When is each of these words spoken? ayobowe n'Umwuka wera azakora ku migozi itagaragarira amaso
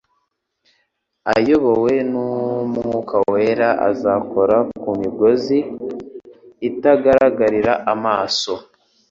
ayobowe 1.35 1.93
n'Umwuka 2.11 3.15
wera 3.31 3.69
azakora 3.89 4.57
ku 4.81 4.89
migozi 4.99 5.57
itagaragarira 6.69 7.73
amaso 7.93 8.53